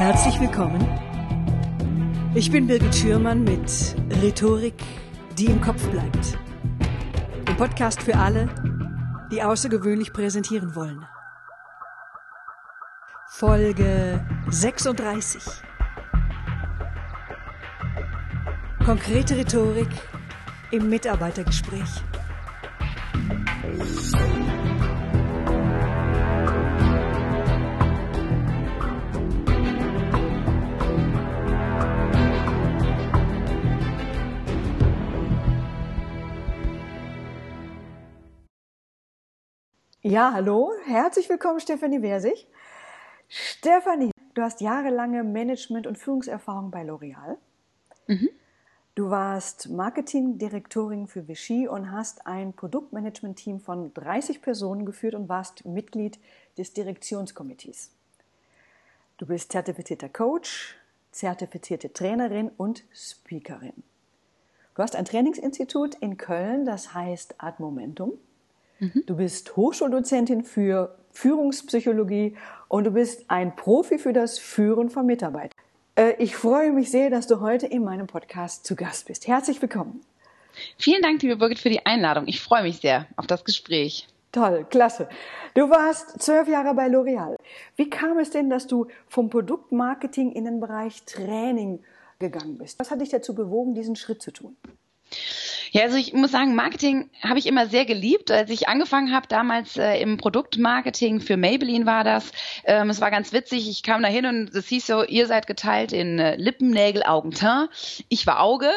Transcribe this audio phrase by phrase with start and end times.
[0.00, 0.80] Herzlich willkommen.
[2.34, 3.70] Ich bin Birgit Schürmann mit
[4.22, 4.82] Rhetorik,
[5.36, 6.38] die im Kopf bleibt.
[7.44, 8.48] Ein Podcast für alle,
[9.30, 11.04] die außergewöhnlich präsentieren wollen.
[13.28, 15.42] Folge 36.
[18.86, 19.90] Konkrete Rhetorik
[20.70, 22.02] im Mitarbeitergespräch.
[40.10, 42.48] Ja, hallo, herzlich willkommen, Stefanie Versich.
[43.28, 47.36] Stefanie, du hast jahrelange Management- und Führungserfahrung bei L'Oreal.
[48.08, 48.28] Mhm.
[48.96, 55.64] Du warst Marketingdirektorin für Vichy und hast ein Produktmanagement-Team von 30 Personen geführt und warst
[55.64, 56.18] Mitglied
[56.58, 57.92] des Direktionskomitees.
[59.16, 60.74] Du bist zertifizierter Coach,
[61.12, 63.84] zertifizierte Trainerin und Speakerin.
[64.74, 68.18] Du hast ein Trainingsinstitut in Köln, das heißt Ad Momentum.
[68.80, 69.04] Mhm.
[69.06, 72.36] Du bist Hochschuldozentin für Führungspsychologie
[72.68, 75.58] und du bist ein Profi für das Führen von Mitarbeitern.
[75.96, 79.26] Äh, ich freue mich sehr, dass du heute in meinem Podcast zu Gast bist.
[79.26, 80.00] Herzlich willkommen.
[80.78, 82.26] Vielen Dank, liebe Birgit, für die Einladung.
[82.26, 84.08] Ich freue mich sehr auf das Gespräch.
[84.32, 85.08] Toll, klasse.
[85.54, 87.36] Du warst zwölf Jahre bei L'Oreal.
[87.76, 91.80] Wie kam es denn, dass du vom Produktmarketing in den Bereich Training
[92.18, 92.78] gegangen bist?
[92.78, 94.56] Was hat dich dazu bewogen, diesen Schritt zu tun?
[95.72, 98.30] Ja, also ich muss sagen, Marketing habe ich immer sehr geliebt.
[98.30, 102.32] Als ich angefangen habe, damals äh, im Produktmarketing für Maybelline war das.
[102.64, 103.68] Ähm, es war ganz witzig.
[103.68, 107.04] Ich kam da hin und es hieß so, ihr seid geteilt in äh, Lippen, Nägel,
[107.04, 107.70] Augen, Teint.
[108.08, 108.70] Ich war Auge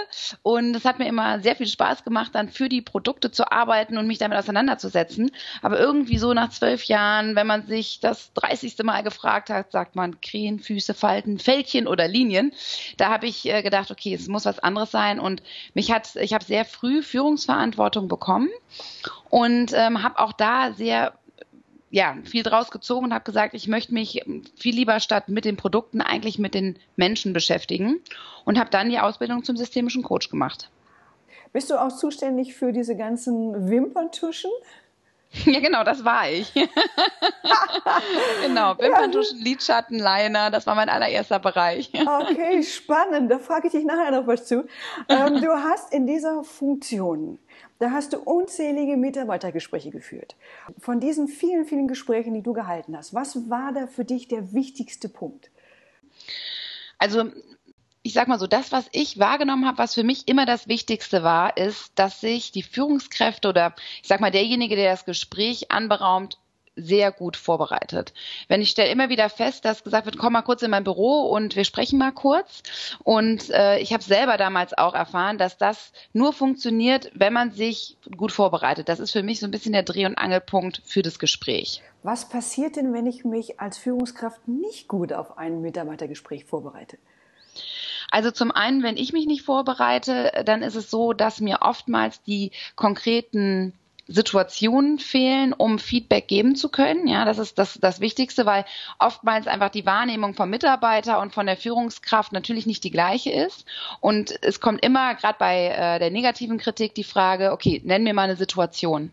[0.44, 3.98] und es hat mir immer sehr viel Spaß gemacht, dann für die Produkte zu arbeiten
[3.98, 5.32] und mich damit auseinanderzusetzen.
[5.62, 8.76] Aber irgendwie so nach zwölf Jahren, wenn man sich das 30.
[8.84, 12.54] Mal gefragt hat, sagt man Krähen, Füße, Falten, Fältchen oder Linien.
[12.98, 15.42] Da habe ich äh, gedacht, okay, es muss was anderes sein und
[15.74, 18.50] mich hat, ich habe sehr früh früh Führungsverantwortung bekommen
[19.30, 21.14] und ähm, habe auch da sehr
[21.90, 24.26] ja, viel draus gezogen und habe gesagt, ich möchte mich
[24.58, 28.02] viel lieber statt mit den Produkten eigentlich mit den Menschen beschäftigen
[28.44, 30.70] und habe dann die Ausbildung zum systemischen Coach gemacht.
[31.54, 34.52] Bist du auch zuständig für diese ganzen Wimperntuschen?
[35.46, 36.54] Ja, genau, das war ich.
[38.44, 41.92] genau, Wimperntuschen, Lidschatten, Liner, das war mein allererster Bereich.
[42.22, 43.32] okay, spannend.
[43.32, 44.66] Da frage ich dich nachher noch was zu.
[45.10, 47.40] Ähm, du hast in dieser Funktion,
[47.80, 50.36] da hast du unzählige Mitarbeitergespräche geführt.
[50.80, 54.54] Von diesen vielen, vielen Gesprächen, die du gehalten hast, was war da für dich der
[54.54, 55.50] wichtigste Punkt?
[57.00, 57.32] Also
[58.04, 61.24] ich sag mal so, das, was ich wahrgenommen habe, was für mich immer das Wichtigste
[61.24, 66.38] war, ist, dass sich die Führungskräfte oder ich sag mal derjenige, der das Gespräch anberaumt,
[66.76, 68.14] sehr gut vorbereitet.
[68.48, 71.30] Wenn ich stelle immer wieder fest, dass gesagt wird, komm mal kurz in mein Büro
[71.30, 72.64] und wir sprechen mal kurz.
[73.04, 77.98] Und äh, ich habe selber damals auch erfahren, dass das nur funktioniert, wenn man sich
[78.18, 78.90] gut vorbereitet.
[78.90, 81.84] Das ist für mich so ein bisschen der Dreh- und Angelpunkt für das Gespräch.
[82.02, 86.98] Was passiert denn, wenn ich mich als Führungskraft nicht gut auf ein Mitarbeitergespräch vorbereite?
[88.14, 92.22] Also zum einen, wenn ich mich nicht vorbereite, dann ist es so, dass mir oftmals
[92.22, 93.74] die konkreten
[94.08, 97.08] Situationen fehlen, um Feedback geben zu können.
[97.08, 98.66] Ja, das ist das, das Wichtigste, weil
[99.00, 103.66] oftmals einfach die Wahrnehmung vom Mitarbeiter und von der Führungskraft natürlich nicht die gleiche ist.
[104.00, 108.14] Und es kommt immer, gerade bei äh, der negativen Kritik, die Frage, okay, nenn mir
[108.14, 109.12] mal eine Situation.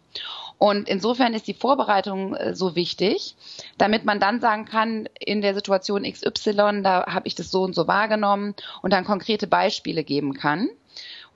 [0.61, 3.35] Und insofern ist die Vorbereitung äh, so wichtig,
[3.79, 7.75] damit man dann sagen kann, in der Situation XY, da habe ich das so und
[7.75, 10.69] so wahrgenommen und dann konkrete Beispiele geben kann.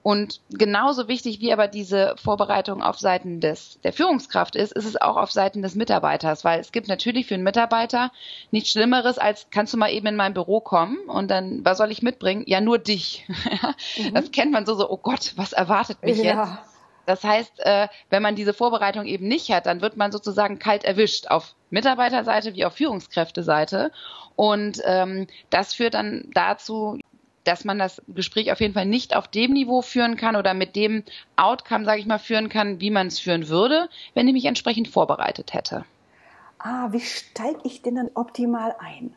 [0.02, 5.00] Und genauso wichtig wie aber diese Vorbereitung auf Seiten des, der Führungskraft ist, ist es
[5.00, 8.12] auch auf Seiten des Mitarbeiters, weil es gibt natürlich für einen Mitarbeiter
[8.50, 11.90] nichts Schlimmeres als, kannst du mal eben in mein Büro kommen und dann, was soll
[11.90, 12.44] ich mitbringen?
[12.46, 13.24] Ja, nur dich.
[13.96, 14.12] mhm.
[14.12, 16.44] Das kennt man so, so, oh Gott, was erwartet mich ja.
[16.44, 16.73] jetzt?
[17.06, 20.84] Das heißt, äh, wenn man diese Vorbereitung eben nicht hat, dann wird man sozusagen kalt
[20.84, 23.92] erwischt auf Mitarbeiterseite wie auf Führungskräfteseite.
[24.36, 26.98] Und ähm, das führt dann dazu,
[27.44, 30.76] dass man das Gespräch auf jeden Fall nicht auf dem Niveau führen kann oder mit
[30.76, 31.04] dem
[31.36, 34.88] Outcome, sage ich mal, führen kann, wie man es führen würde, wenn ich mich entsprechend
[34.88, 35.84] vorbereitet hätte.
[36.58, 39.14] Ah, wie steige ich denn dann optimal ein?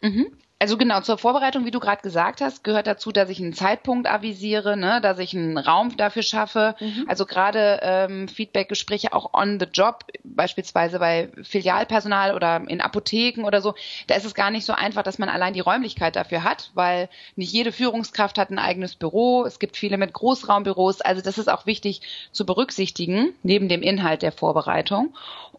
[0.00, 0.36] Mhm.
[0.64, 4.08] Also genau, zur Vorbereitung, wie du gerade gesagt hast, gehört dazu, dass ich einen Zeitpunkt
[4.08, 6.74] avisiere, ne, dass ich einen Raum dafür schaffe.
[6.80, 7.04] Mhm.
[7.06, 13.60] Also gerade ähm, Feedbackgespräche auch on the job, beispielsweise bei Filialpersonal oder in Apotheken oder
[13.60, 13.74] so,
[14.06, 17.10] da ist es gar nicht so einfach, dass man allein die Räumlichkeit dafür hat, weil
[17.36, 19.44] nicht jede Führungskraft hat ein eigenes Büro.
[19.44, 21.02] Es gibt viele mit Großraumbüros.
[21.02, 22.00] Also das ist auch wichtig
[22.32, 25.14] zu berücksichtigen, neben dem Inhalt der Vorbereitung.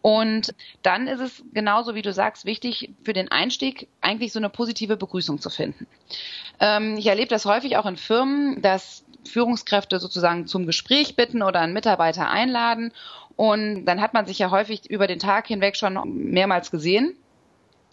[0.06, 0.54] Und
[0.84, 4.96] dann ist es genauso wie du sagst wichtig für den Einstieg eigentlich so eine positive
[4.96, 5.88] Begrüßung zu finden.
[6.60, 11.58] Ähm, ich erlebe das häufig auch in Firmen, dass Führungskräfte sozusagen zum Gespräch bitten oder
[11.58, 12.92] einen Mitarbeiter einladen.
[13.34, 15.98] Und dann hat man sich ja häufig über den Tag hinweg schon
[16.30, 17.16] mehrmals gesehen.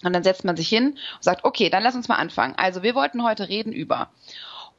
[0.04, 2.54] Und dann setzt man sich hin und sagt, okay, dann lass uns mal anfangen.
[2.58, 4.12] Also wir wollten heute reden über.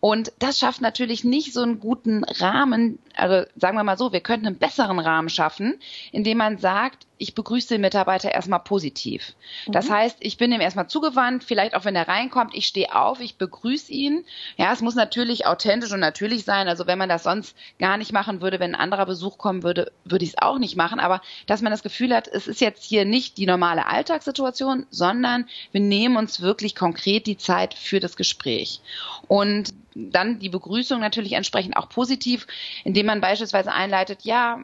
[0.04, 2.98] Und das schafft natürlich nicht so einen guten Rahmen.
[3.16, 5.80] Also sagen wir mal so, wir könnten einen besseren Rahmen schaffen,
[6.12, 9.34] indem man sagt, ich begrüße den Mitarbeiter erstmal positiv.
[9.66, 9.94] Das mhm.
[9.94, 13.37] heißt, ich bin ihm erstmal zugewandt, vielleicht auch wenn er reinkommt, ich stehe auf, ich
[13.37, 14.25] begrüße ihn.
[14.56, 16.66] Ja, es muss natürlich authentisch und natürlich sein.
[16.66, 19.93] Also wenn man das sonst gar nicht machen würde, wenn ein anderer Besuch kommen würde,
[20.05, 20.99] würde ich es auch nicht machen.
[20.99, 25.46] Aber dass man das Gefühl hat, es ist jetzt hier nicht die normale Alltagssituation, sondern
[25.70, 28.81] wir nehmen uns wirklich konkret die Zeit für das Gespräch.
[29.28, 32.49] Und dann die Begrüßung natürlich entsprechend auch positiv,
[32.82, 34.58] indem man beispielsweise einleitet, ja,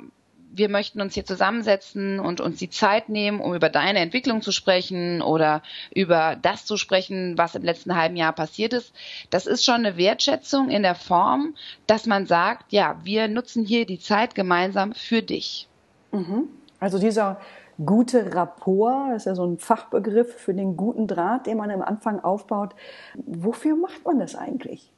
[0.52, 4.52] wir möchten uns hier zusammensetzen und uns die Zeit nehmen, um über deine Entwicklung zu
[4.52, 5.62] sprechen oder
[5.94, 8.92] über das zu sprechen, was im letzten halben Jahr passiert ist.
[9.30, 11.54] Das ist schon eine Wertschätzung in der Form,
[11.86, 15.68] dass man sagt, ja, wir nutzen hier die Zeit gemeinsam für dich.
[16.12, 16.48] Mhm.
[16.80, 17.40] Also dieser
[17.84, 22.20] gute Rapport, ist ja so ein Fachbegriff für den guten Draht, den man am Anfang
[22.20, 22.74] aufbaut.
[23.14, 24.90] Wofür macht man das eigentlich?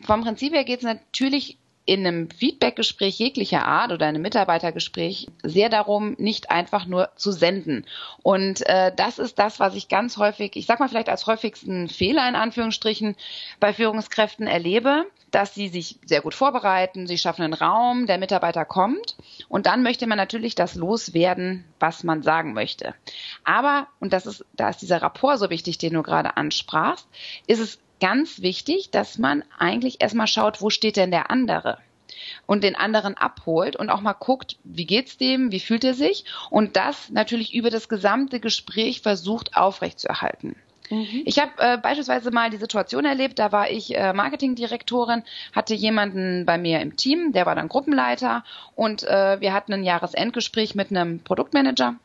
[0.00, 1.58] Vom Prinzip her geht es natürlich
[1.88, 7.86] in einem Feedbackgespräch jeglicher Art oder einem Mitarbeitergespräch sehr darum, nicht einfach nur zu senden.
[8.22, 11.88] Und äh, das ist das, was ich ganz häufig, ich sag mal vielleicht als häufigsten
[11.88, 13.16] Fehler in Anführungsstrichen
[13.58, 18.66] bei Führungskräften erlebe, dass sie sich sehr gut vorbereiten, sie schaffen einen Raum, der Mitarbeiter
[18.66, 19.16] kommt
[19.48, 22.94] und dann möchte man natürlich das loswerden, was man sagen möchte.
[23.44, 27.08] Aber, und das ist, da ist dieser Rapport so wichtig, den du gerade ansprachst,
[27.46, 31.78] ist es ganz wichtig, dass man eigentlich erstmal schaut, wo steht denn der andere?
[32.46, 36.24] und den anderen abholt und auch mal guckt, wie geht's dem, wie fühlt er sich
[36.50, 40.56] und das natürlich über das gesamte Gespräch versucht aufrechtzuerhalten.
[40.90, 41.22] Mhm.
[41.26, 45.22] Ich habe äh, beispielsweise mal die Situation erlebt, da war ich äh, Marketingdirektorin,
[45.52, 49.84] hatte jemanden bei mir im Team, der war dann Gruppenleiter und äh, wir hatten ein
[49.84, 51.96] Jahresendgespräch mit einem Produktmanager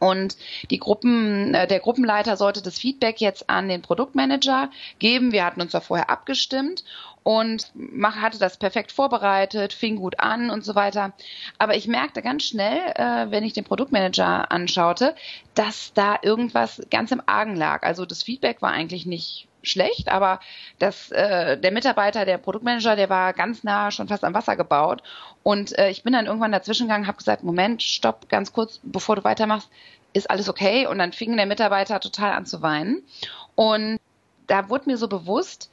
[0.00, 0.36] und
[0.70, 5.30] die Gruppen, äh, der Gruppenleiter sollte das Feedback jetzt an den Produktmanager geben.
[5.30, 6.84] Wir hatten uns da vorher abgestimmt
[7.22, 7.70] und
[8.02, 11.12] hatte das perfekt vorbereitet, fing gut an und so weiter.
[11.58, 15.14] Aber ich merkte ganz schnell, äh, wenn ich den Produktmanager anschaute,
[15.54, 17.82] dass da irgendwas ganz im Argen lag.
[17.82, 20.40] Also das Feedback war eigentlich nicht schlecht, aber
[20.78, 25.02] das, äh, der Mitarbeiter, der Produktmanager, der war ganz nah schon fast am Wasser gebaut.
[25.42, 29.16] Und äh, ich bin dann irgendwann dazwischen gegangen, habe gesagt, Moment, stopp, ganz kurz, bevor
[29.16, 29.68] du weitermachst,
[30.12, 30.86] ist alles okay?
[30.86, 33.02] Und dann fing der Mitarbeiter total an zu weinen.
[33.54, 33.98] Und
[34.46, 35.70] da wurde mir so bewusst,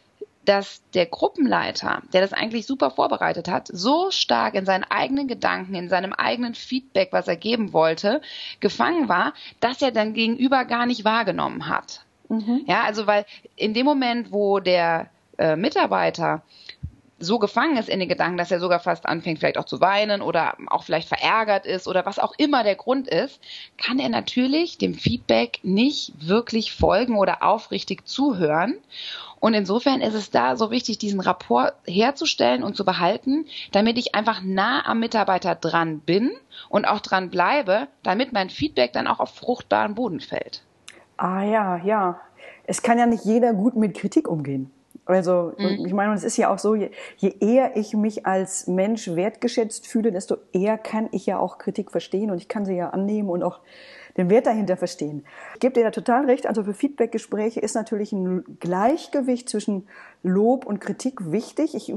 [0.47, 5.75] dass der Gruppenleiter, der das eigentlich super vorbereitet hat, so stark in seinen eigenen Gedanken,
[5.75, 8.21] in seinem eigenen Feedback, was er geben wollte,
[8.61, 12.05] gefangen war, dass er dann gegenüber gar nicht wahrgenommen hat.
[12.29, 12.63] Mhm.
[12.67, 13.25] Ja, also weil
[13.55, 16.43] in dem Moment, wo der äh, Mitarbeiter
[17.19, 20.21] so gefangen ist in den Gedanken, dass er sogar fast anfängt, vielleicht auch zu weinen
[20.21, 23.39] oder auch vielleicht verärgert ist oder was auch immer der Grund ist,
[23.77, 28.75] kann er natürlich dem Feedback nicht wirklich folgen oder aufrichtig zuhören.
[29.39, 34.15] Und insofern ist es da so wichtig, diesen Rapport herzustellen und zu behalten, damit ich
[34.15, 36.31] einfach nah am Mitarbeiter dran bin
[36.69, 40.63] und auch dran bleibe, damit mein Feedback dann auch auf fruchtbaren Boden fällt.
[41.17, 42.19] Ah ja, ja.
[42.65, 44.71] Es kann ja nicht jeder gut mit Kritik umgehen.
[45.05, 45.85] Also mhm.
[45.85, 49.87] ich meine, es ist ja auch so, je, je, eher ich mich als Mensch wertgeschätzt
[49.87, 53.29] fühle, desto eher kann ich ja auch Kritik verstehen und ich kann sie ja annehmen
[53.29, 53.61] und auch
[54.17, 55.23] den Wert dahinter verstehen.
[55.53, 56.47] Ich gebe dir da total recht.
[56.47, 59.87] Also für Feedbackgespräche ist natürlich ein Gleichgewicht zwischen
[60.23, 61.75] Lob und Kritik wichtig.
[61.75, 61.93] Ich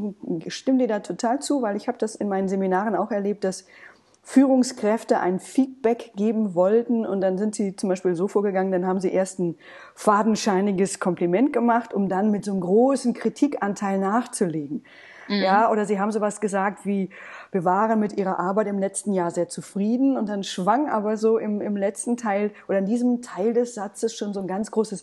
[0.55, 3.67] stimme dir da total zu, weil ich habe das in meinen Seminaren auch erlebt, dass
[4.31, 9.01] Führungskräfte ein Feedback geben wollten und dann sind sie zum Beispiel so vorgegangen, dann haben
[9.01, 9.57] sie erst ein
[9.97, 14.85] fadenscheiniges Kompliment gemacht, um dann mit so einem großen Kritikanteil nachzulegen.
[15.27, 15.43] Mhm.
[15.43, 17.11] Ja, oder sie haben sowas gesagt wie,
[17.51, 21.37] wir waren mit ihrer Arbeit im letzten Jahr sehr zufrieden und dann schwang aber so
[21.37, 25.03] im, im letzten Teil oder in diesem Teil des Satzes schon so ein ganz großes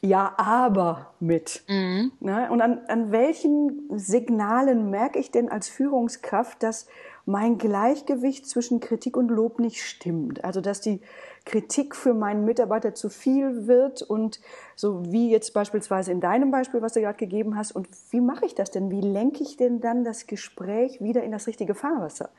[0.00, 1.64] ja, aber mit.
[1.68, 2.12] Mhm.
[2.20, 2.48] Ne?
[2.50, 6.86] Und an, an welchen Signalen merke ich denn als Führungskraft, dass
[7.28, 10.44] mein Gleichgewicht zwischen Kritik und Lob nicht stimmt?
[10.44, 11.02] Also, dass die
[11.44, 14.40] Kritik für meinen Mitarbeiter zu viel wird und
[14.74, 17.72] so wie jetzt beispielsweise in deinem Beispiel, was du gerade gegeben hast.
[17.72, 18.90] Und wie mache ich das denn?
[18.90, 22.30] Wie lenke ich denn dann das Gespräch wieder in das richtige Fahrwasser?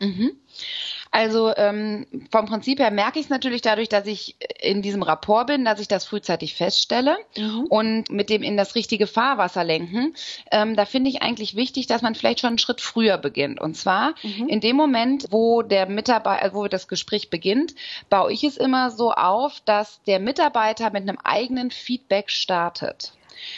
[0.00, 0.32] Mhm.
[1.10, 5.46] Also ähm, vom Prinzip her merke ich es natürlich dadurch, dass ich in diesem Rapport
[5.46, 7.64] bin, dass ich das frühzeitig feststelle mhm.
[7.68, 10.14] und mit dem in das richtige Fahrwasser lenken.
[10.50, 13.60] Ähm, da finde ich eigentlich wichtig, dass man vielleicht schon einen Schritt früher beginnt.
[13.60, 14.48] Und zwar mhm.
[14.48, 17.74] in dem Moment, wo der Mitarbeiter, wo das Gespräch beginnt,
[18.10, 23.12] baue ich es immer so auf, dass der Mitarbeiter mit einem eigenen Feedback startet.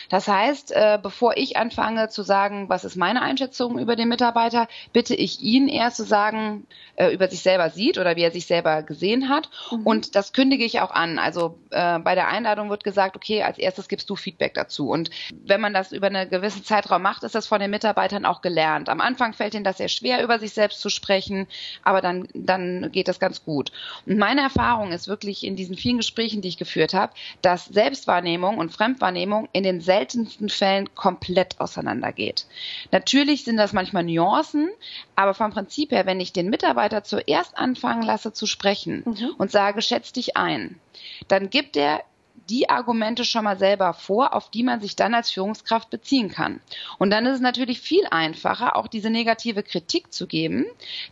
[0.09, 4.69] Das heißt, äh, bevor ich anfange zu sagen, was ist meine Einschätzung über den Mitarbeiter,
[4.93, 8.47] bitte ich ihn erst zu sagen, äh, über sich selber sieht oder wie er sich
[8.47, 9.51] selber gesehen hat.
[9.71, 9.87] Mhm.
[9.87, 11.19] Und das kündige ich auch an.
[11.19, 14.91] Also äh, bei der Einladung wird gesagt, okay, als erstes gibst du Feedback dazu.
[14.91, 18.43] Und wenn man das über einen gewissen Zeitraum macht, ist das von den Mitarbeitern auch
[18.43, 18.89] gelernt.
[18.89, 21.47] Am Anfang fällt ihnen das sehr schwer, über sich selbst zu sprechen,
[21.83, 23.73] aber dann, dann geht das ganz gut.
[24.07, 28.59] Und meine Erfahrung ist wirklich in diesen vielen Gesprächen, die ich geführt habe, dass Selbstwahrnehmung
[28.59, 32.47] und Fremdwahrnehmung in den seltensten Fällen komplett auseinandergeht.
[32.91, 34.71] Natürlich sind das manchmal Nuancen,
[35.15, 39.35] aber vom Prinzip her, wenn ich den Mitarbeiter zuerst anfangen lasse zu sprechen mhm.
[39.39, 40.81] und sage, schätz dich ein,
[41.29, 42.03] dann gibt er
[42.51, 46.61] die Argumente schon mal selber vor, auf die man sich dann als Führungskraft beziehen kann.
[46.99, 50.67] Und dann ist es natürlich viel einfacher, auch diese negative Kritik zu geben,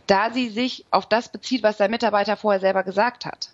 [0.05, 3.51] da sie sich auf das bezieht, was der Mitarbeiter vorher selber gesagt hat.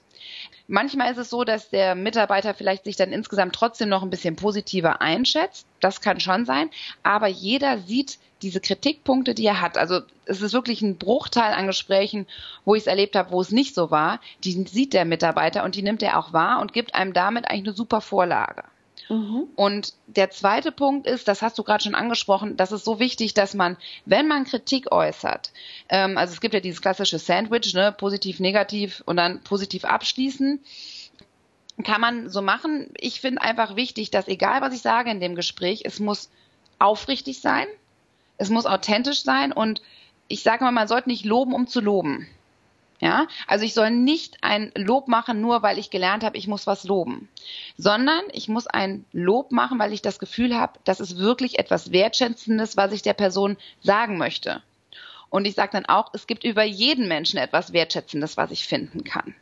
[0.68, 4.36] Manchmal ist es so, dass der Mitarbeiter vielleicht sich dann insgesamt trotzdem noch ein bisschen
[4.36, 5.68] positiver einschätzt.
[5.80, 6.70] Das kann schon sein.
[7.04, 9.78] Aber jeder sieht diese Kritikpunkte, die er hat.
[9.78, 12.26] Also es ist wirklich ein Bruchteil an Gesprächen,
[12.64, 14.20] wo ich es erlebt habe, wo es nicht so war.
[14.44, 17.68] Die sieht der Mitarbeiter und die nimmt er auch wahr und gibt einem damit eigentlich
[17.68, 18.64] eine super Vorlage.
[19.10, 19.48] Mhm.
[19.56, 23.34] Und der zweite Punkt ist, das hast du gerade schon angesprochen, das ist so wichtig,
[23.34, 25.52] dass man, wenn man Kritik äußert,
[25.90, 30.60] ähm, also es gibt ja dieses klassische Sandwich, ne, positiv, negativ und dann positiv abschließen,
[31.84, 32.90] kann man so machen.
[32.98, 36.30] Ich finde einfach wichtig, dass egal was ich sage in dem Gespräch, es muss
[36.80, 37.68] aufrichtig sein,
[38.38, 39.82] es muss authentisch sein und
[40.28, 42.28] ich sage mal, man sollte nicht loben, um zu loben.
[43.02, 46.66] Ja, also ich soll nicht ein Lob machen, nur weil ich gelernt habe, ich muss
[46.66, 47.28] was loben,
[47.78, 51.92] sondern ich muss ein Lob machen, weil ich das Gefühl habe, das ist wirklich etwas
[51.92, 54.62] Wertschätzendes, was ich der Person sagen möchte.
[55.30, 59.04] Und ich sage dann auch, es gibt über jeden Menschen etwas Wertschätzendes, was ich finden
[59.04, 59.36] kann.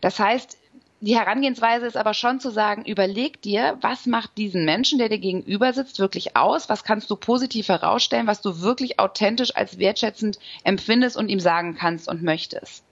[0.00, 0.56] Das heißt,
[1.06, 5.20] die Herangehensweise ist aber schon zu sagen, überleg dir, was macht diesen Menschen, der dir
[5.20, 6.68] gegenüber sitzt, wirklich aus?
[6.68, 11.76] Was kannst du positiv herausstellen, was du wirklich authentisch als wertschätzend empfindest und ihm sagen
[11.76, 12.84] kannst und möchtest?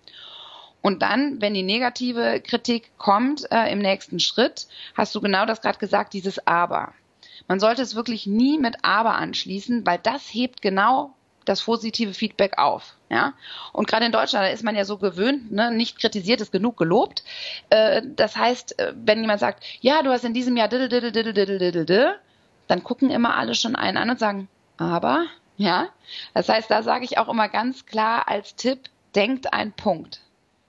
[0.80, 5.60] Und dann, wenn die negative Kritik kommt äh, im nächsten Schritt, hast du genau das
[5.60, 6.92] gerade gesagt, dieses Aber.
[7.48, 11.14] Man sollte es wirklich nie mit Aber anschließen, weil das hebt genau
[11.44, 12.94] das positive Feedback auf.
[13.08, 13.34] Ja?
[13.72, 15.70] Und gerade in Deutschland, da ist man ja so gewöhnt, ne?
[15.70, 17.24] nicht kritisiert ist genug gelobt.
[17.70, 21.12] Äh, das heißt, äh, wenn jemand sagt, ja, du hast in diesem Jahr diddle, diddle,
[21.12, 22.20] diddle, diddle, diddle, diddle,
[22.66, 25.88] dann gucken immer alle schon einen an und sagen, aber, ja.
[26.32, 30.20] Das heißt, da sage ich auch immer ganz klar als Tipp, denkt ein Punkt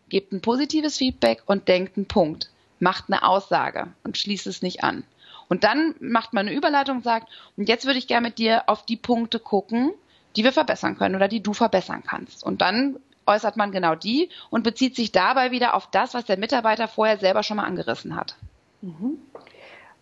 [0.09, 4.83] gebt ein positives Feedback und denkt einen Punkt, macht eine Aussage und schließt es nicht
[4.83, 5.03] an.
[5.47, 8.63] Und dann macht man eine Überleitung und sagt, und jetzt würde ich gerne mit dir
[8.67, 9.91] auf die Punkte gucken,
[10.35, 12.43] die wir verbessern können oder die du verbessern kannst.
[12.43, 16.37] Und dann äußert man genau die und bezieht sich dabei wieder auf das, was der
[16.37, 18.35] Mitarbeiter vorher selber schon mal angerissen hat.
[18.81, 19.17] Mhm.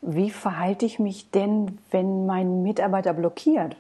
[0.02, 3.78] Wie verhalte ich mich denn, wenn mein Mitarbeiter blockiert?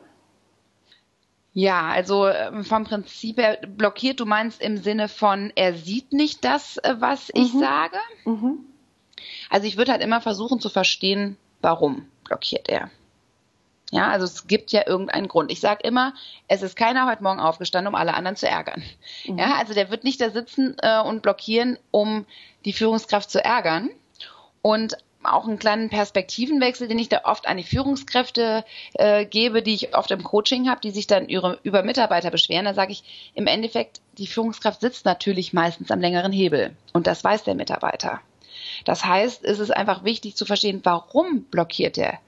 [1.54, 6.44] Ja, also ähm, vom Prinzip her blockiert, du meinst im Sinne von, er sieht nicht
[6.44, 7.60] das, äh, was ich mhm.
[7.60, 7.98] sage.
[8.26, 8.60] Mhm.
[9.50, 12.90] Also ich würde halt immer versuchen zu verstehen, warum blockiert er.
[13.94, 15.52] Ja, also es gibt ja irgendeinen Grund.
[15.52, 16.16] Ich sage immer,
[16.48, 18.82] es ist keiner heute Morgen aufgestanden, um alle anderen zu ärgern.
[19.28, 19.38] Mhm.
[19.38, 22.26] Ja, also der wird nicht da sitzen äh, und blockieren, um
[22.66, 23.92] die Führungskraft zu ärgern.
[24.64, 29.76] Und auch einen kleinen Perspektivenwechsel, den ich da oft an die Führungskräfte äh, gebe, die
[29.76, 32.66] ich oft im Coaching habe, die sich dann über, über Mitarbeiter beschweren.
[32.66, 37.24] Da sage ich, im Endeffekt, die Führungskraft sitzt natürlich meistens am längeren Hebel und das
[37.24, 38.22] weiß der Mitarbeiter.
[38.86, 42.20] Das heißt, es ist einfach wichtig zu verstehen, warum blockiert er.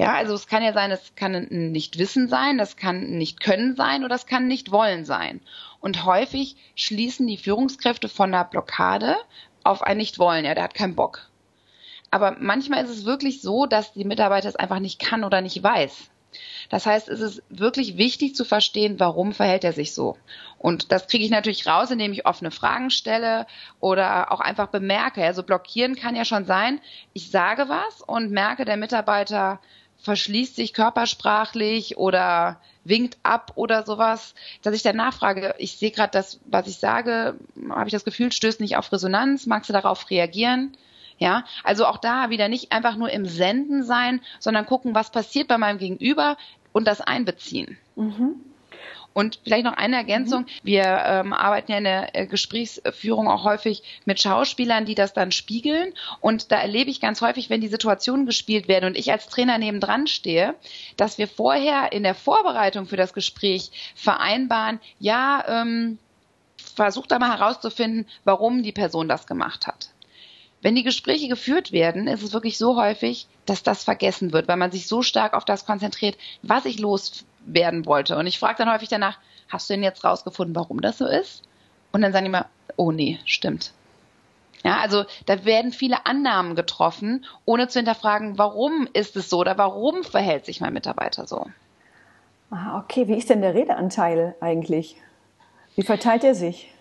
[0.00, 3.76] Ja, also es kann ja sein, es kann ein Nicht-Wissen sein, das kann ein Nicht-Können
[3.76, 5.42] sein oder es kann Nicht-Wollen sein.
[5.78, 9.16] Und häufig schließen die Führungskräfte von der Blockade
[9.62, 10.46] auf ein Nicht-Wollen.
[10.46, 11.28] Ja, der hat keinen Bock.
[12.10, 15.62] Aber manchmal ist es wirklich so, dass die Mitarbeiter es einfach nicht kann oder nicht
[15.62, 16.08] weiß.
[16.70, 20.16] Das heißt, es ist wirklich wichtig zu verstehen, warum verhält er sich so.
[20.56, 23.46] Und das kriege ich natürlich raus, indem ich offene Fragen stelle
[23.80, 25.22] oder auch einfach bemerke.
[25.22, 26.80] Also blockieren kann ja schon sein,
[27.12, 29.60] ich sage was und merke, der Mitarbeiter
[30.02, 36.10] verschließt sich körpersprachlich oder winkt ab oder sowas, dass ich dann nachfrage, ich sehe gerade
[36.12, 37.36] das, was ich sage,
[37.68, 40.76] habe ich das Gefühl, stößt nicht auf Resonanz, magst du darauf reagieren?
[41.18, 45.48] Ja, also auch da wieder nicht einfach nur im Senden sein, sondern gucken, was passiert
[45.48, 46.38] bei meinem Gegenüber
[46.72, 47.76] und das einbeziehen.
[47.94, 48.36] Mhm.
[49.12, 50.42] Und vielleicht noch eine Ergänzung.
[50.42, 50.46] Mhm.
[50.62, 55.32] Wir ähm, arbeiten ja in der äh, Gesprächsführung auch häufig mit Schauspielern, die das dann
[55.32, 55.92] spiegeln.
[56.20, 59.58] Und da erlebe ich ganz häufig, wenn die Situationen gespielt werden und ich als Trainer
[59.58, 60.54] nebendran stehe,
[60.96, 65.98] dass wir vorher in der Vorbereitung für das Gespräch vereinbaren, ja, ähm,
[66.74, 69.90] versucht da mal herauszufinden, warum die Person das gemacht hat.
[70.62, 74.58] Wenn die Gespräche geführt werden, ist es wirklich so häufig, dass das vergessen wird, weil
[74.58, 76.78] man sich so stark auf das konzentriert, was ich
[77.46, 78.16] loswerden wollte.
[78.16, 79.18] Und ich frage dann häufig danach,
[79.48, 81.42] hast du denn jetzt rausgefunden, warum das so ist?
[81.92, 83.72] Und dann sagen die immer, oh nee, stimmt.
[84.62, 89.56] Ja, also da werden viele Annahmen getroffen, ohne zu hinterfragen, warum ist es so oder
[89.56, 91.46] warum verhält sich mein Mitarbeiter so.
[92.50, 93.08] Ah, okay.
[93.08, 94.96] Wie ist denn der Redeanteil eigentlich?
[95.76, 96.72] Wie verteilt er sich?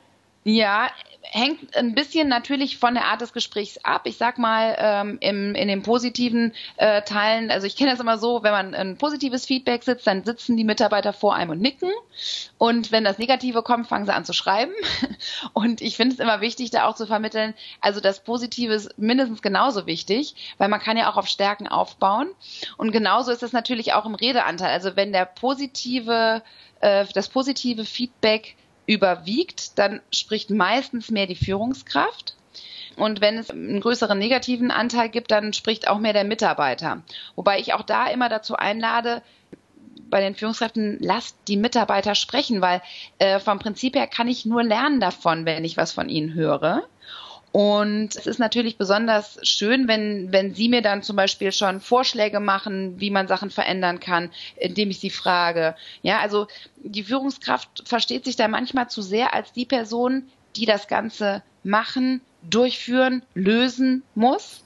[0.43, 0.89] Ja,
[1.21, 4.03] hängt ein bisschen natürlich von der Art des Gesprächs ab.
[4.05, 8.17] Ich sag mal, ähm, im, in den positiven äh, Teilen, also ich kenne das immer
[8.17, 11.91] so, wenn man ein positives Feedback sitzt, dann sitzen die Mitarbeiter vor einem und nicken.
[12.57, 14.71] Und wenn das Negative kommt, fangen sie an zu schreiben.
[15.53, 19.41] Und ich finde es immer wichtig, da auch zu vermitteln, also das Positive ist mindestens
[19.41, 22.29] genauso wichtig, weil man kann ja auch auf Stärken aufbauen.
[22.77, 24.71] Und genauso ist es natürlich auch im Redeanteil.
[24.71, 26.41] Also wenn der positive,
[26.81, 28.55] äh, das positive Feedback
[28.89, 32.35] überwiegt, dann spricht meistens mehr die Führungskraft.
[32.97, 37.03] Und wenn es einen größeren negativen Anteil gibt, dann spricht auch mehr der Mitarbeiter.
[37.35, 39.21] Wobei ich auch da immer dazu einlade,
[40.09, 42.81] bei den Führungskräften, lasst die Mitarbeiter sprechen, weil
[43.19, 46.83] äh, vom Prinzip her kann ich nur lernen davon, wenn ich was von ihnen höre.
[47.51, 52.39] Und es ist natürlich besonders schön, wenn, wenn Sie mir dann zum Beispiel schon Vorschläge
[52.39, 55.75] machen, wie man Sachen verändern kann, indem ich Sie frage.
[56.03, 56.47] Ja, also
[56.83, 62.21] die Führungskraft versteht sich da manchmal zu sehr als die Person, die das Ganze machen,
[62.43, 64.63] durchführen, lösen muss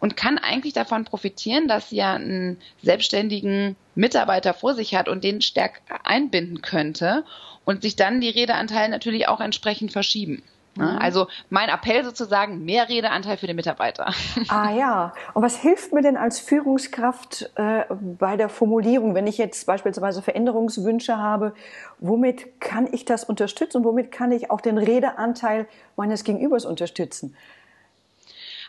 [0.00, 5.24] und kann eigentlich davon profitieren, dass sie ja einen selbstständigen Mitarbeiter vor sich hat und
[5.24, 7.24] den stärker einbinden könnte
[7.64, 10.42] und sich dann die Redeanteile natürlich auch entsprechend verschieben.
[10.78, 10.92] Ne?
[10.92, 10.98] Mhm.
[10.98, 14.12] Also mein Appell sozusagen, mehr Redeanteil für den Mitarbeiter.
[14.48, 19.36] Ah ja, und was hilft mir denn als Führungskraft äh, bei der Formulierung, wenn ich
[19.36, 21.54] jetzt beispielsweise Veränderungswünsche habe,
[21.98, 27.36] womit kann ich das unterstützen und womit kann ich auch den Redeanteil meines Gegenübers unterstützen?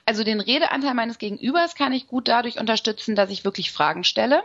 [0.05, 4.43] Also den Redeanteil meines Gegenübers kann ich gut dadurch unterstützen, dass ich wirklich Fragen stelle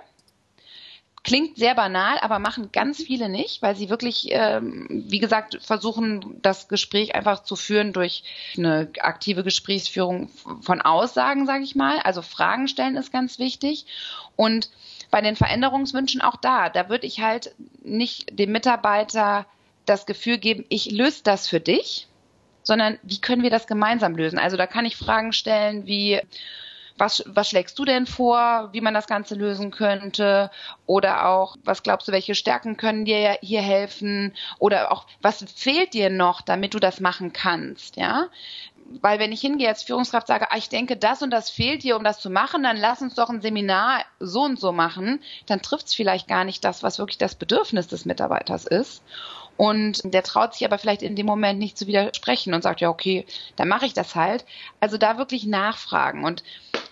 [1.25, 6.39] Klingt sehr banal, aber machen ganz viele nicht, weil sie wirklich, ähm, wie gesagt, versuchen,
[6.43, 8.25] das Gespräch einfach zu führen durch
[8.59, 10.29] eine aktive Gesprächsführung
[10.61, 11.99] von Aussagen, sage ich mal.
[12.01, 13.87] Also Fragen stellen ist ganz wichtig.
[14.37, 14.69] Und
[15.11, 19.47] bei den Veränderungswünschen auch da, da würde ich halt nicht dem Mitarbeiter
[19.87, 22.07] das Gefühl geben, ich löse das für dich,
[22.63, 24.39] sondern wie können wir das gemeinsam lösen?
[24.39, 26.21] Also da kann ich Fragen stellen wie,
[26.97, 30.51] was, was schlägst du denn vor, wie man das Ganze lösen könnte?
[30.87, 34.33] Oder auch, was glaubst du, welche Stärken können dir hier helfen?
[34.59, 37.97] Oder auch, was fehlt dir noch, damit du das machen kannst?
[37.97, 38.29] Ja,
[39.01, 41.97] weil wenn ich hingehe als Führungskraft sage, ah, ich denke, das und das fehlt dir,
[41.97, 45.63] um das zu machen, dann lass uns doch ein Seminar so und so machen, dann
[45.63, 49.03] trifft es vielleicht gar nicht das, was wirklich das Bedürfnis des Mitarbeiters ist.
[49.57, 52.89] Und der traut sich aber vielleicht in dem Moment nicht zu widersprechen und sagt, ja,
[52.89, 53.25] okay,
[53.57, 54.45] dann mache ich das halt.
[54.81, 56.25] Also da wirklich nachfragen.
[56.25, 56.43] Und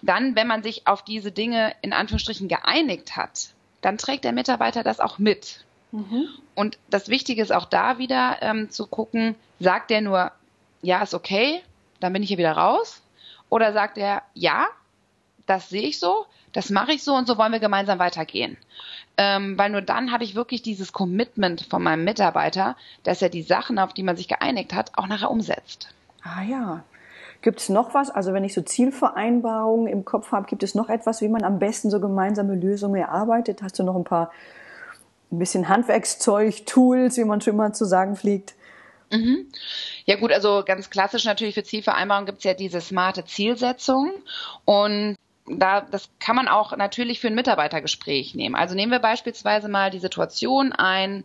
[0.00, 4.84] dann, wenn man sich auf diese Dinge in Anführungsstrichen geeinigt hat, dann trägt der Mitarbeiter
[4.84, 5.64] das auch mit.
[5.90, 6.28] Mhm.
[6.54, 10.32] Und das Wichtige ist auch da wieder ähm, zu gucken, sagt der nur,
[10.82, 11.62] ja, ist okay,
[12.00, 13.02] dann bin ich hier wieder raus?
[13.48, 14.68] Oder sagt er, ja,
[15.46, 18.56] das sehe ich so, das mache ich so und so wollen wir gemeinsam weitergehen.
[19.16, 23.42] Ähm, weil nur dann habe ich wirklich dieses Commitment von meinem Mitarbeiter, dass er die
[23.42, 25.88] Sachen, auf die man sich geeinigt hat, auch nachher umsetzt.
[26.22, 26.84] Ah ja.
[27.42, 28.08] Gibt es noch was?
[28.08, 31.58] Also wenn ich so Zielvereinbarungen im Kopf habe, gibt es noch etwas, wie man am
[31.58, 33.62] besten so gemeinsame Lösungen erarbeitet?
[33.62, 34.30] Hast du noch ein paar,
[35.32, 38.54] ein bisschen Handwerkszeug, Tools, wie man schon mal zu sagen fliegt?
[39.10, 39.46] Mhm.
[40.06, 44.12] Ja gut, also ganz klassisch natürlich für Zielvereinbarungen gibt es ja diese smarte Zielsetzung
[44.64, 48.54] und da, das kann man auch natürlich für ein Mitarbeitergespräch nehmen.
[48.54, 51.24] Also nehmen wir beispielsweise mal die Situation, ein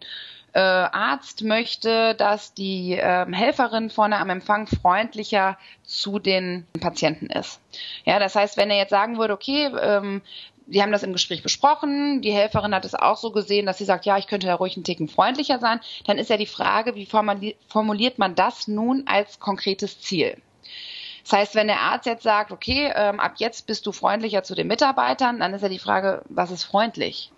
[0.54, 7.60] äh, Arzt möchte, dass die äh, Helferin vorne am Empfang freundlicher zu den Patienten ist.
[8.06, 10.22] Ja, das heißt, wenn er jetzt sagen würde, okay, ähm,
[10.66, 13.86] die haben das im Gespräch besprochen, die Helferin hat es auch so gesehen, dass sie
[13.86, 16.96] sagt, ja, ich könnte da ruhig einen Ticken freundlicher sein, dann ist ja die Frage,
[16.96, 20.42] wie formuliert man das nun als konkretes Ziel?
[21.28, 24.56] Das heißt, wenn der Arzt jetzt sagt, okay, ähm, ab jetzt bist du freundlicher zu
[24.56, 27.32] den Mitarbeitern, dann ist ja die Frage, was ist freundlich?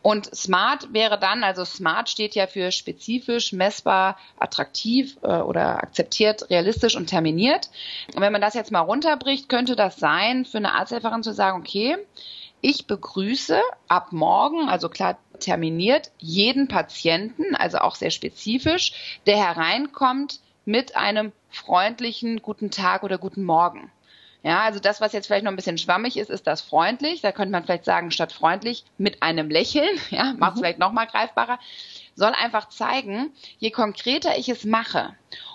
[0.00, 6.50] Und smart wäre dann, also smart steht ja für spezifisch, messbar, attraktiv äh, oder akzeptiert,
[6.50, 7.68] realistisch und terminiert.
[8.14, 11.58] Und wenn man das jetzt mal runterbricht, könnte das sein, für eine Arzthelferin zu sagen,
[11.58, 11.96] okay,
[12.60, 20.38] ich begrüße ab morgen, also klar, determiniert jeden Patienten, also auch sehr spezifisch, der hereinkommt
[20.64, 23.90] mit einem freundlichen guten Tag oder guten Morgen.
[24.42, 27.20] Ja, also das, was jetzt vielleicht noch ein bisschen schwammig ist, ist das freundlich.
[27.20, 30.60] Da könnte man vielleicht sagen, statt freundlich mit einem Lächeln, ja, macht es mhm.
[30.60, 31.58] vielleicht noch mal greifbarer,
[32.16, 35.14] soll einfach zeigen, je konkreter ich es mache,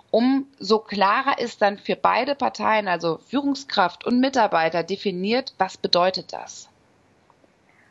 [0.10, 6.70] umso klarer ist dann für beide Parteien, also Führungskraft und Mitarbeiter, definiert, was bedeutet das.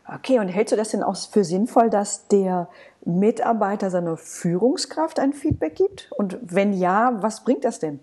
[0.08, 2.68] Okay, und hältst du das denn auch für sinnvoll, dass der
[3.06, 6.10] Mitarbeiter seiner Führungskraft ein Feedback gibt?
[6.12, 8.00] Und wenn ja, was bringt das denn?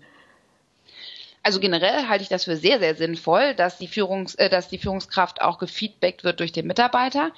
[1.42, 4.78] Also generell halte ich das für sehr, sehr sinnvoll, dass die, Führungs-, äh, dass die
[4.78, 7.32] Führungskraft auch gefeedbackt wird durch den Mitarbeiter.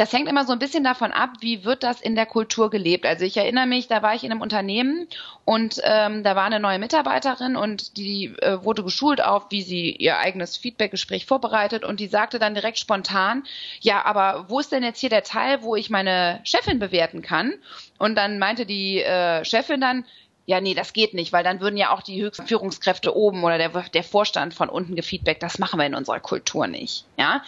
[0.00, 3.04] Das hängt immer so ein bisschen davon ab, wie wird das in der Kultur gelebt.
[3.04, 5.06] Also ich erinnere mich, da war ich in einem Unternehmen
[5.44, 9.90] und ähm, da war eine neue Mitarbeiterin und die äh, wurde geschult auf, wie sie
[9.90, 13.42] ihr eigenes Feedbackgespräch vorbereitet und die sagte dann direkt spontan,
[13.80, 17.52] ja, aber wo ist denn jetzt hier der Teil, wo ich meine Chefin bewerten kann?
[17.98, 20.06] Und dann meinte die äh, Chefin dann,
[20.50, 23.56] ja, nee, das geht nicht, weil dann würden ja auch die höchsten Führungskräfte oben oder
[23.56, 25.44] der, der Vorstand von unten gefeedbackt.
[25.44, 27.04] Das machen wir in unserer Kultur nicht.
[27.16, 27.44] Ja,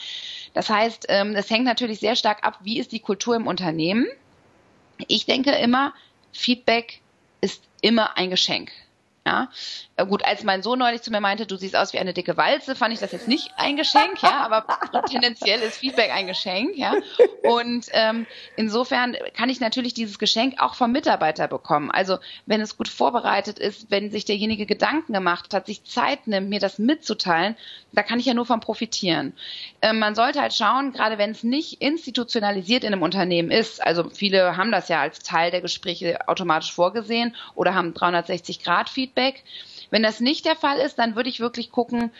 [0.54, 4.06] das heißt, ähm, das hängt natürlich sehr stark ab, wie ist die Kultur im Unternehmen.
[5.08, 5.92] Ich denke immer,
[6.32, 7.00] Feedback
[7.40, 8.70] ist immer ein Geschenk.
[9.24, 9.50] Ja,
[9.96, 12.36] äh, gut, als mein Sohn neulich zu mir meinte, du siehst aus wie eine dicke
[12.36, 14.66] Walze, fand ich das jetzt nicht ein Geschenk, ja, aber
[15.08, 16.94] tendenziell ist Feedback ein Geschenk, ja.
[17.44, 21.92] Und ähm, insofern kann ich natürlich dieses Geschenk auch vom Mitarbeiter bekommen.
[21.92, 26.48] Also wenn es gut vorbereitet ist, wenn sich derjenige Gedanken gemacht hat, sich Zeit nimmt,
[26.48, 27.56] mir das mitzuteilen,
[27.92, 29.34] da kann ich ja nur von profitieren.
[29.82, 34.10] Ähm, man sollte halt schauen, gerade wenn es nicht institutionalisiert in einem Unternehmen ist, also
[34.10, 39.11] viele haben das ja als Teil der Gespräche automatisch vorgesehen oder haben 360 Grad Feedback
[39.12, 39.42] Feedback.
[39.90, 42.10] Wenn das nicht der Fall ist, dann würde ich wirklich gucken,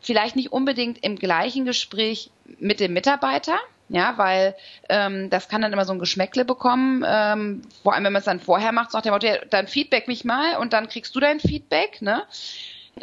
[0.00, 3.58] vielleicht nicht unbedingt im gleichen Gespräch mit dem Mitarbeiter,
[3.90, 4.56] ja, weil
[4.88, 8.26] ähm, das kann dann immer so ein Geschmäckle bekommen, ähm, vor allem wenn man es
[8.26, 11.20] dann vorher macht, sagt der Motto, ja, dann feedback mich mal und dann kriegst du
[11.20, 12.22] dein Feedback, ne?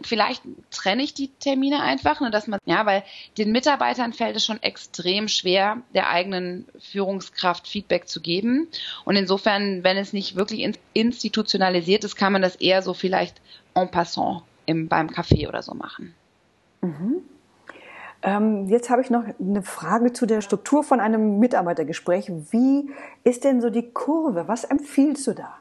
[0.03, 3.03] Vielleicht trenne ich die Termine einfach, ne, dass man, ja, weil
[3.37, 8.67] den Mitarbeitern fällt es schon extrem schwer, der eigenen Führungskraft Feedback zu geben.
[9.05, 13.41] Und insofern, wenn es nicht wirklich institutionalisiert ist, kann man das eher so vielleicht
[13.73, 16.13] en passant im, beim Café oder so machen.
[16.81, 17.21] Mhm.
[18.23, 22.31] Ähm, jetzt habe ich noch eine Frage zu der Struktur von einem Mitarbeitergespräch.
[22.51, 22.89] Wie
[23.23, 24.47] ist denn so die Kurve?
[24.47, 25.57] Was empfiehlst du da?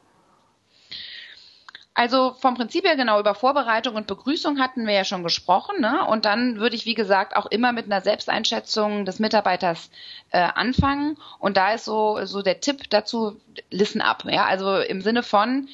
[1.97, 5.81] Also vom Prinzip her genau über Vorbereitung und Begrüßung hatten wir ja schon gesprochen.
[5.81, 6.05] Ne?
[6.05, 9.89] Und dann würde ich, wie gesagt, auch immer mit einer Selbsteinschätzung des Mitarbeiters
[10.29, 11.17] äh, anfangen.
[11.39, 13.37] Und da ist so, so der Tipp dazu,
[13.71, 14.25] listen up.
[14.25, 14.45] Ja?
[14.45, 15.69] Also im Sinne von,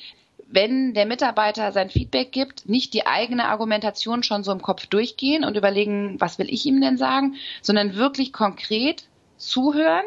[0.48, 5.44] wenn der Mitarbeiter sein Feedback gibt, nicht die eigene Argumentation schon so im Kopf durchgehen
[5.44, 9.04] und überlegen, was will ich ihm denn sagen, sondern wirklich konkret
[9.36, 10.06] zuhören,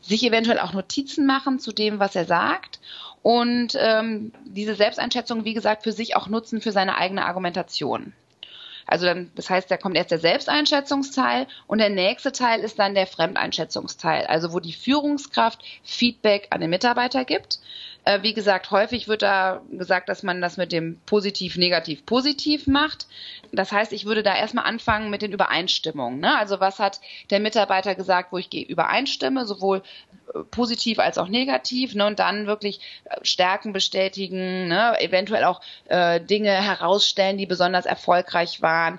[0.00, 2.78] sich eventuell auch Notizen machen zu dem, was er sagt
[3.26, 8.12] und ähm, diese Selbsteinschätzung, wie gesagt, für sich auch nutzen für seine eigene Argumentation.
[8.86, 12.94] Also dann, das heißt, da kommt erst der Selbsteinschätzungsteil und der nächste Teil ist dann
[12.94, 17.58] der Fremdeinschätzungsteil, also wo die Führungskraft Feedback an den Mitarbeiter gibt.
[18.04, 22.68] Äh, wie gesagt, häufig wird da gesagt, dass man das mit dem positiv, negativ, positiv
[22.68, 23.08] macht.
[23.50, 26.20] Das heißt, ich würde da erstmal anfangen mit den Übereinstimmungen.
[26.20, 26.38] Ne?
[26.38, 29.82] Also was hat der Mitarbeiter gesagt, wo ich übereinstimme, sowohl
[30.44, 32.06] positiv als auch negativ, ne?
[32.06, 35.00] und dann wirklich äh, Stärken bestätigen, ne?
[35.00, 38.98] eventuell auch äh, Dinge herausstellen, die besonders erfolgreich waren.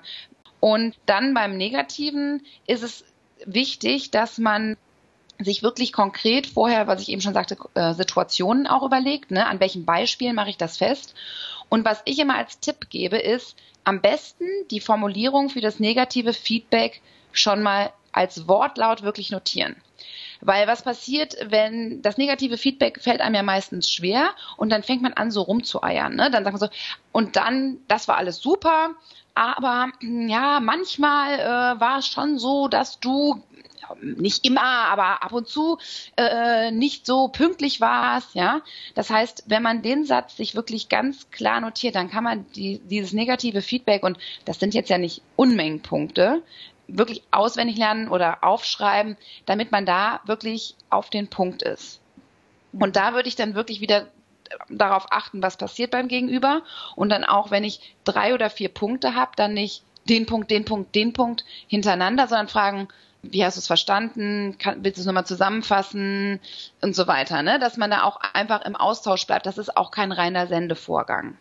[0.60, 3.04] Und dann beim Negativen ist es
[3.44, 4.76] wichtig, dass man
[5.38, 9.46] sich wirklich konkret vorher, was ich eben schon sagte, äh, Situationen auch überlegt, ne?
[9.46, 11.14] an welchen Beispielen mache ich das fest.
[11.68, 16.32] Und was ich immer als Tipp gebe, ist am besten die Formulierung für das negative
[16.32, 17.00] Feedback
[17.32, 19.76] schon mal als Wortlaut wirklich notieren.
[20.40, 25.02] Weil was passiert, wenn das negative Feedback fällt einem ja meistens schwer und dann fängt
[25.02, 26.14] man an, so rumzueiern.
[26.14, 26.30] Ne?
[26.30, 26.76] Dann sagt man so,
[27.12, 28.90] und dann, das war alles super,
[29.34, 33.42] aber ja, manchmal äh, war es schon so, dass du
[34.02, 35.78] nicht immer, aber ab und zu
[36.16, 38.60] äh, nicht so pünktlich warst, ja.
[38.94, 42.80] Das heißt, wenn man den Satz sich wirklich ganz klar notiert, dann kann man die,
[42.80, 46.42] dieses negative Feedback und das sind jetzt ja nicht Unmengenpunkte,
[46.88, 52.00] wirklich auswendig lernen oder aufschreiben, damit man da wirklich auf den Punkt ist.
[52.72, 54.08] Und da würde ich dann wirklich wieder
[54.70, 56.62] darauf achten, was passiert beim Gegenüber
[56.96, 60.64] und dann auch, wenn ich drei oder vier Punkte habe, dann nicht den Punkt, den
[60.64, 62.88] Punkt, den Punkt hintereinander, sondern fragen,
[63.22, 64.56] wie hast du es verstanden?
[64.58, 66.40] Kann, willst du es nochmal zusammenfassen?
[66.80, 67.58] Und so weiter, ne?
[67.58, 69.46] Dass man da auch einfach im Austausch bleibt.
[69.46, 71.36] Das ist auch kein reiner Sendevorgang.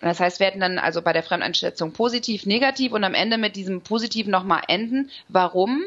[0.00, 3.56] Das heißt, wir hätten dann also bei der Fremdeinschätzung positiv, negativ und am Ende mit
[3.56, 5.10] diesem Positiven nochmal enden.
[5.28, 5.82] Warum?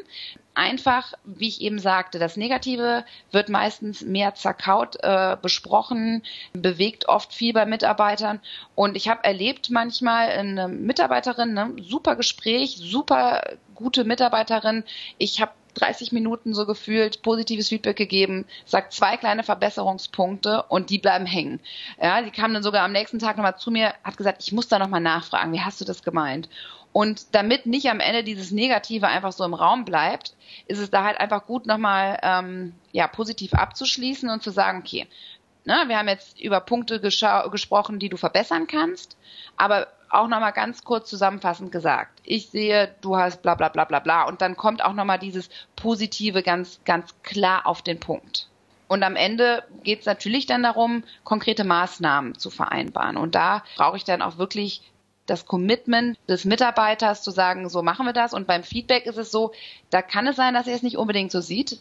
[0.56, 6.21] Einfach, wie ich eben sagte, das Negative wird meistens mehr zerkaut äh, besprochen,
[6.54, 8.39] bewegt oft viel bei Mitarbeitern.
[8.76, 13.41] Und ich habe erlebt manchmal eine Mitarbeiterin, ne, super Gespräch, super
[13.73, 14.84] gute Mitarbeiterin.
[15.17, 20.99] Ich habe 30 Minuten so gefühlt positives Feedback gegeben, sagt zwei kleine Verbesserungspunkte und die
[20.99, 21.59] bleiben hängen.
[22.01, 24.67] Ja, die kam dann sogar am nächsten Tag nochmal zu mir, hat gesagt, ich muss
[24.67, 26.49] da nochmal nachfragen, wie hast du das gemeint?
[26.91, 30.36] Und damit nicht am Ende dieses Negative einfach so im Raum bleibt,
[30.67, 35.07] ist es da halt einfach gut, nochmal ähm, ja, positiv abzuschließen und zu sagen, okay,
[35.65, 39.17] ne, wir haben jetzt über Punkte gesprochen, die du verbessern kannst,
[39.57, 42.19] aber auch nochmal ganz kurz zusammenfassend gesagt.
[42.23, 45.49] Ich sehe, du hast bla bla bla bla bla und dann kommt auch nochmal dieses
[45.76, 48.49] Positive ganz, ganz klar auf den Punkt.
[48.88, 53.17] Und am Ende geht es natürlich dann darum, konkrete Maßnahmen zu vereinbaren.
[53.17, 54.82] Und da brauche ich dann auch wirklich
[55.26, 58.34] das Commitment des Mitarbeiters zu sagen, so machen wir das.
[58.34, 59.54] Und beim Feedback ist es so,
[59.89, 61.80] da kann es sein, dass er es nicht unbedingt so sieht.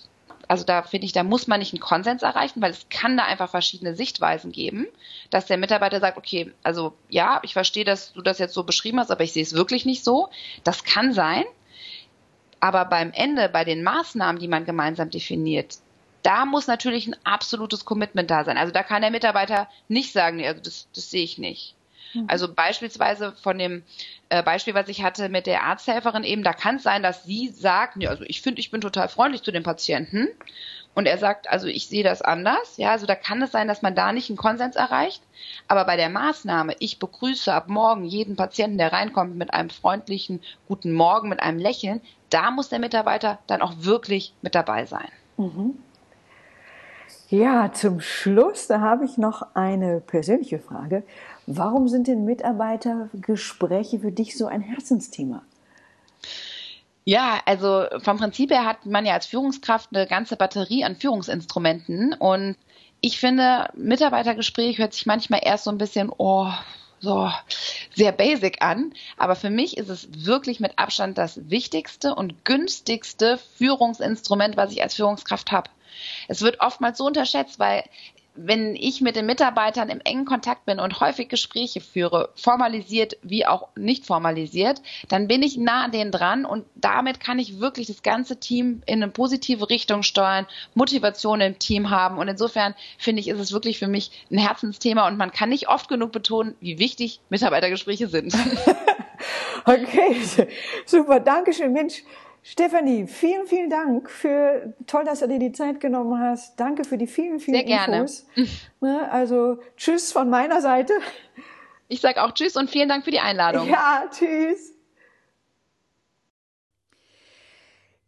[0.53, 3.25] Also da finde ich, da muss man nicht einen Konsens erreichen, weil es kann da
[3.25, 4.87] einfach verschiedene Sichtweisen geben,
[5.31, 9.01] dass der Mitarbeiter sagt, okay, also ja, ich verstehe, dass du das jetzt so beschrieben
[9.01, 10.29] hast, aber ich sehe es wirklich nicht so.
[10.63, 11.45] Das kann sein.
[12.61, 15.79] Aber beim Ende, bei den Maßnahmen, die man gemeinsam definiert,
[16.23, 18.59] da muss natürlich ein absolutes Commitment da sein.
[18.59, 21.75] Also da kann der Mitarbeiter nicht sagen, nee, also das, das sehe ich nicht.
[22.15, 22.27] Mhm.
[22.29, 23.83] Also beispielsweise von dem
[24.29, 27.49] äh, Beispiel, was ich hatte mit der Arzthelferin eben, da kann es sein, dass sie
[27.49, 30.29] sagt, ja, also ich finde, ich bin total freundlich zu den Patienten.
[30.95, 32.77] Und er sagt, also ich sehe das anders.
[32.77, 35.23] Ja, also da kann es sein, dass man da nicht einen Konsens erreicht.
[35.67, 40.43] Aber bei der Maßnahme, ich begrüße ab morgen jeden Patienten, der reinkommt mit einem freundlichen
[40.69, 45.09] guten Morgen, mit einem Lächeln, da muss der Mitarbeiter dann auch wirklich mit dabei sein.
[45.39, 45.79] Mhm.
[47.33, 51.03] Ja, zum Schluss, da habe ich noch eine persönliche Frage.
[51.47, 55.41] Warum sind denn Mitarbeitergespräche für dich so ein Herzensthema?
[57.07, 62.13] Ja, also vom Prinzip her hat man ja als Führungskraft eine ganze Batterie an Führungsinstrumenten
[62.13, 62.57] und
[63.01, 66.51] ich finde, Mitarbeitergespräch hört sich manchmal erst so ein bisschen, oh,
[67.01, 67.31] so
[67.95, 68.93] sehr basic an.
[69.17, 74.83] Aber für mich ist es wirklich mit Abstand das wichtigste und günstigste Führungsinstrument, was ich
[74.83, 75.71] als Führungskraft habe.
[76.29, 77.85] Es wird oftmals so unterschätzt, weil
[78.35, 83.45] wenn ich mit den Mitarbeitern im engen Kontakt bin und häufig Gespräche führe, formalisiert wie
[83.45, 87.89] auch nicht formalisiert, dann bin ich nah an denen dran und damit kann ich wirklich
[87.89, 93.21] das ganze Team in eine positive Richtung steuern, Motivation im Team haben und insofern finde
[93.21, 96.57] ich, ist es wirklich für mich ein Herzensthema und man kann nicht oft genug betonen,
[96.61, 98.35] wie wichtig Mitarbeitergespräche sind.
[99.67, 100.17] okay,
[100.87, 102.03] super, Dankeschön, Mensch.
[102.45, 106.59] Stefanie, vielen, vielen Dank für toll, dass du dir die Zeit genommen hast.
[106.59, 107.97] Danke für die vielen, vielen Sehr gerne.
[107.99, 108.27] Infos.
[108.81, 110.93] Ne, also tschüss von meiner Seite.
[111.87, 113.69] Ich sage auch tschüss und vielen Dank für die Einladung.
[113.69, 114.73] Ja, tschüss.